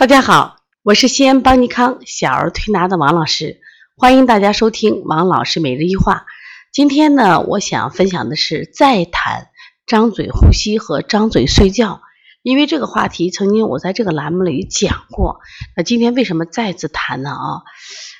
[0.00, 3.60] 大家好，我是西安邦尼康小儿推拿的王老师，
[3.98, 6.24] 欢迎大家收听王老师每日一话。
[6.72, 9.48] 今天呢，我想分享的是再谈
[9.86, 12.00] 张嘴呼吸和张嘴睡觉，
[12.40, 15.40] 因为这个话题曾经我在这个栏目里讲过。
[15.76, 17.32] 那今天为什么再次谈呢？
[17.32, 17.60] 啊，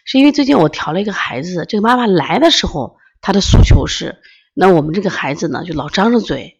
[0.04, 4.18] 是因为最近我调了一个孩子，这个妈妈来的时候，她的诉求是，
[4.52, 6.59] 那我们这个孩子呢，就老张着嘴。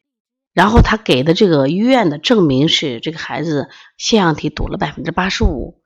[0.53, 5.81] 然后他给的这个医院的证明是这个孩子腺样体堵了百分之八十五，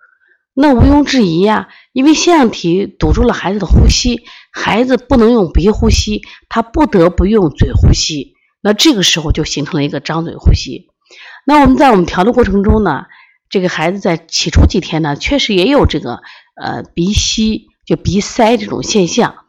[0.55, 4.23] 那毋庸置疑呀，因为腺样体堵住了孩子的呼吸，
[4.53, 10.87] 孩子不能用鼻呼吸，他不得不用嘴呼吸，那这个时候就形成了一个张嘴呼吸。
[11.47, 13.05] 那我们在我们调的过程中呢，
[13.51, 16.21] 这个孩子在起初几天呢，确实也有这个
[16.57, 19.44] 呃鼻吸就鼻塞这种现象。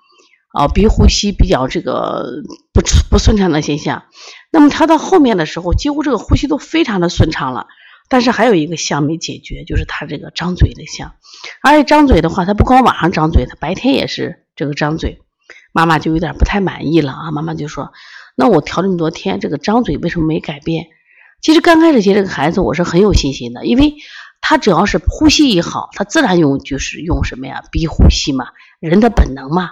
[0.55, 2.41] 啊，鼻呼吸比较这个
[2.73, 4.05] 不不顺畅的现象，
[4.51, 7.67] 那么他到后面的时候，几乎这个呼吸都非常的顺畅了。
[8.07, 11.13] 但是还有一个项没解决，就是他这个张嘴的项，
[11.61, 15.19] 而且张嘴的话，他不光晚上张嘴，他白天也是这个张嘴。
[15.73, 17.91] 妈妈就有点不太满意了啊，妈妈就说
[18.37, 20.87] ：“那我调这么多天，这个张嘴为什么没改变？”
[21.41, 23.95] 其实刚开始接这个孩子，我是很有信心的，因为
[24.39, 29.71] 他只要是呼吸一好，他自然用就是用什么呀，鼻呼吸嘛，人的本能嘛。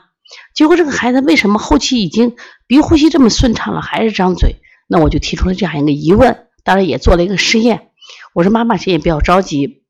[0.56, 2.36] 结果这个孩子为什么后期已经
[2.68, 4.58] 鼻呼吸这么顺畅了，还是张嘴？
[4.88, 7.90] 那我就提出了这样一个疑问，当然也做了一个实验。
[8.34, 9.84] 我说妈妈，谁也不要着急。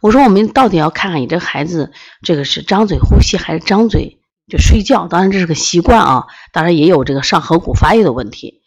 [0.00, 5.08] 我说我们到底要看看你这孩子这个是张嘴呼吸还是张嘴就睡觉？
[5.08, 8.62] 当然这是个习惯啊，当然也有这个上颌骨发育的问题。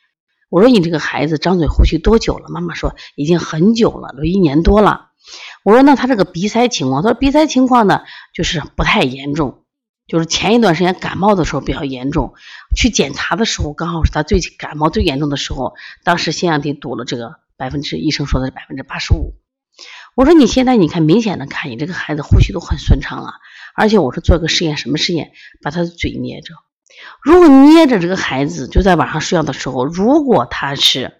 [0.49, 2.49] 我说你这个孩子张嘴呼吸多久了？
[2.49, 5.07] 妈妈说已经很久了，都一年多了。
[5.63, 8.01] 我说那他这个鼻塞情况，他说鼻塞情况呢
[8.33, 9.63] 就是不太严重。
[10.07, 12.33] 就是前一段时间感冒的时候比较严重，
[12.75, 19.33] 去检查的时候刚好是他最感冒最严重的时候，当时腺样体堵了这个百分之，医生说的是百分之八十五。
[20.15, 23.33] 我说你现在你看明显的看你这个孩子呼吸都很顺畅了，
[23.75, 25.31] 而且我说做个实验，什么实验？
[25.61, 26.53] 把他的嘴捏着，
[27.21, 31.13] 如果捏着这个孩子就在晚上睡觉的时候，如果他是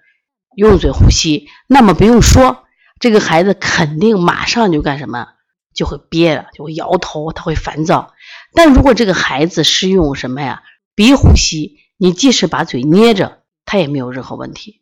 [0.56, 2.64] 用嘴呼吸，那么不用说，
[3.00, 5.28] 这个孩子肯定马上就干什么？
[5.76, 8.14] 就会憋了，就会摇头，他会烦躁。
[8.58, 10.64] 但如果这个孩子是用什么呀？
[10.96, 14.82] 鼻呼吸，你即使把嘴捏着，他也没有任何问题。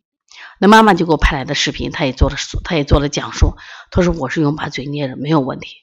[0.62, 3.56] 那妈妈就给我拍来的视频，他也做了，他也做了讲述。
[3.92, 5.76] 他说我是用把嘴捏着，没有问题，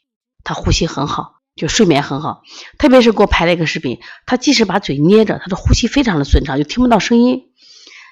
[0.43, 2.41] 他呼吸很好，就睡眠很好。
[2.79, 7.43] 特别是给我拍了一个视频，他即使把嘴捏着，他的呼吸非常的顺畅，就听不到声音。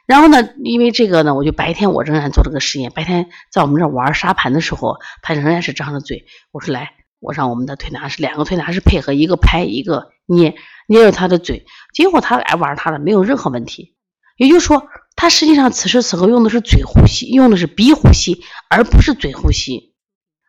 [0.05, 2.93] 然后呢，因为这个呢，我就白天我仍然做了个实验。
[2.95, 6.27] 白天在我们这玩沙盘的时候，他仍然是张着嘴。
[6.53, 10.57] 我说来，我让我们的推拿师两个推拿师配合，一个拍一个捏，
[10.89, 11.67] 捏着他的嘴。
[11.95, 13.95] 结果他爱玩他的，没有任何问题。
[14.37, 19.95] 也就是说，他实际上此时此刻用的是嘴呼吸，用的是鼻呼吸，而不是嘴呼吸。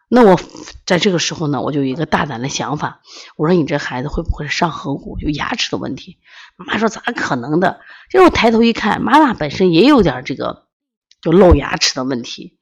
[0.08, 0.40] 那我
[0.86, 3.02] 在这个时候呢，我就有一个大胆的想法，
[3.36, 6.20] 我说你这孩子会不会是上颌骨有牙齿的问题？
[6.56, 7.82] 妈妈说咋可能的？
[8.10, 10.68] 结果抬头一看，妈妈本身也有点这个
[11.22, 12.58] 就露牙齿的问题。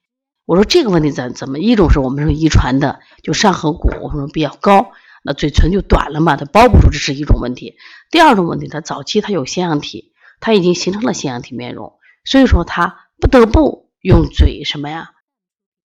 [0.50, 1.60] 我说这个问题怎怎么？
[1.60, 4.90] 一种是我们说遗传的，就上颌骨我们说比较高，
[5.24, 7.76] 那嘴唇就短了嘛，它包不住，这是一种问题。
[8.10, 11.94] 第二种问题，它早期它有腺样体，它已经形成了腺样体面容，
[12.26, 15.12] 所以说它不得不用嘴什么呀？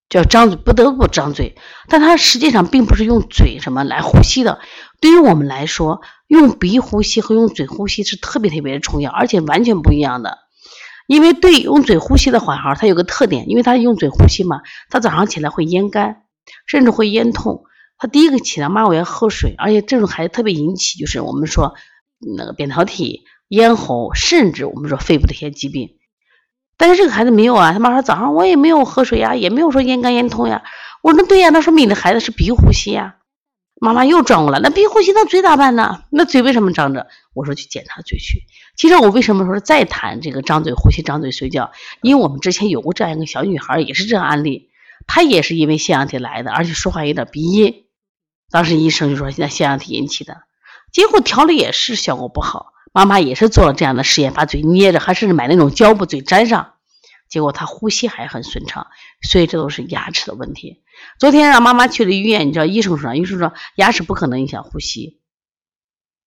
[0.09, 1.55] 叫张嘴，不得不张嘴，
[1.87, 4.57] 但它实际上并不是用嘴什么来呼吸的。
[4.99, 10.39] 对于我们来说，用鼻呼吸和用嘴呼吸是特别特别的重要，而且完全不一样的。
[11.07, 16.23] 因为对用嘴呼吸的话，哈，它有个特点，因为他用嘴呼吸嘛，他早上起来会咽干，
[16.65, 17.63] 甚至会咽痛。
[17.97, 21.75] 他第一个起来，妈我要喝水，而且这种孩子特别引起，就是我们说
[22.35, 25.91] 那个扁桃体、咽喉，甚至我们说肺部的一些疾病。
[26.77, 30.63] 但是这个孩子没有啊，他妈说早上我也没有喝水呀，也没有说咽干咽痛呀。
[31.01, 33.15] 我说对呀，那说明你的孩子是鼻呼吸呀。
[33.79, 36.03] 妈妈又转过来，那鼻呼吸那嘴咋办呢？
[36.09, 37.07] 那嘴为什么张着？
[37.33, 38.43] 我说去检查嘴去。
[38.77, 41.71] 其实我为什么说再谈这个张嘴呼吸、张嘴睡觉？
[42.01, 44.69] 因为我们之前有过这样一个小女孩，也是这样案例，
[45.07, 47.83] 她也是因为腺样体来的，而且说话有点鼻音。
[48.49, 50.37] 当时医生就说现在腺样体引起的，
[50.93, 52.67] 结果调理也是效果不好。
[52.93, 56.74] 妈妈也是做了这样的实验，把嘴捏着，还甚至买那种胶布嘴粘上，
[57.29, 58.87] 结果他呼吸还很顺畅，
[59.21, 60.83] 所以这都是牙齿的问题。
[61.19, 65.19] 昨天让妈妈去了医院，你知道医生说，医生说牙齿不可能影响呼吸，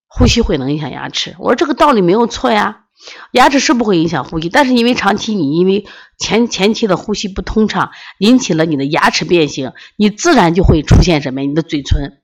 [0.07, 1.35] 呼吸会能影响牙齿。
[1.39, 2.85] 我说这个道理没有错呀，
[3.31, 5.87] 牙齿是不会影响呼吸，但是因为长期你因为
[6.17, 11.41] 前前期的呼吸不通畅，引起了你的牙齿变形，你自然就会出现什么？
[11.41, 12.21] 你的嘴唇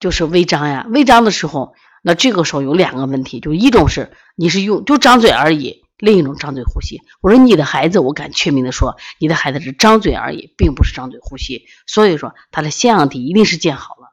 [0.00, 1.74] 就是微张呀，微张的时候。
[2.06, 7.00] 那这个时候有两个问题，就一种是你是用就张嘴而已，另一种张嘴呼吸。
[7.20, 11.66] 我说你的孩子，我敢确定的说，你的孩子是张嘴而已，并不是张嘴呼吸。
[11.86, 14.12] 所以说他的腺样体一定是建好了，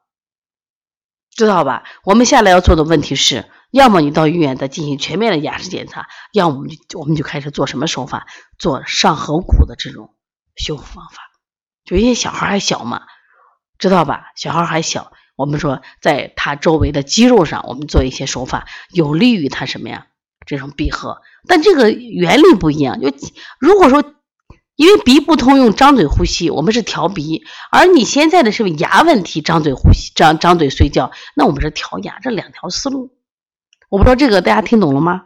[1.35, 1.83] 知道吧？
[2.03, 8.27] 我们下来要做的问题是，要么你到医院再进行全面的牙齿检查，要么我们就我们就开始做什么手法，
[8.59, 10.13] 做上颌骨的这种
[10.55, 11.31] 修复方法。
[11.83, 13.03] 就因为小孩还小嘛，
[13.79, 14.25] 知道吧？
[14.35, 15.11] 小孩还小。
[15.35, 20.05] 我们说，在他周围的肌肉上，我们做一些手法，有利于他什么呀？
[20.45, 22.99] 这种闭合，但这个原理不一样。
[23.01, 23.11] 就
[23.59, 24.03] 如果说，
[24.75, 27.41] 因为鼻不通，用张嘴呼吸，我们是调鼻；
[27.71, 33.11] 而你现在的是牙问题，张嘴呼吸，张张嘴睡觉，那我们是调牙，这两条思路。
[33.89, 35.25] 我不知道这个大家听懂了吗？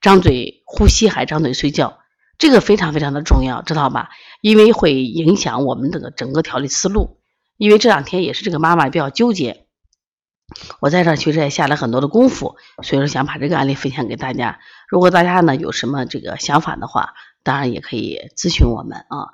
[0.00, 1.98] 张嘴呼吸还张嘴睡觉，
[2.38, 4.10] 这个非常非常的重要，知道吧？
[4.40, 7.18] 因为会影响我们这个整个调理思路。
[7.58, 9.66] 因为这两天也是这个妈妈比较纠结，
[10.80, 14.58] 我在这其实也下了很多的功夫，所以说想把这个案例分享给大家。
[14.88, 19.28] 如果大家呢有什么这个想法的话，当然也可以咨询我们啊。